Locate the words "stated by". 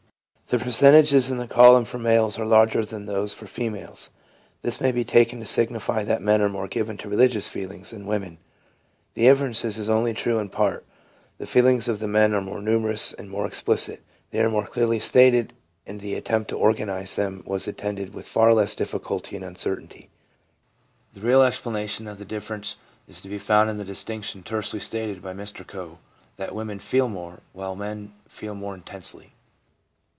24.81-25.33